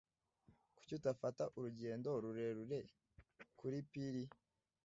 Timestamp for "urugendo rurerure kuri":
1.57-3.79